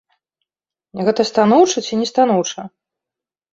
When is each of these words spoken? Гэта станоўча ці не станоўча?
Гэта 1.09 1.21
станоўча 1.31 1.85
ці 1.87 2.01
не 2.01 2.07
станоўча? 2.13 2.61